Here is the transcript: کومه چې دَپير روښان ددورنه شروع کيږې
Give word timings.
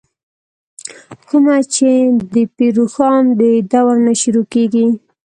کومه 1.27 1.57
چې 1.73 1.89
دَپير 2.33 2.71
روښان 2.79 3.23
ددورنه 3.39 4.13
شروع 4.21 4.45
کيږې 4.53 4.85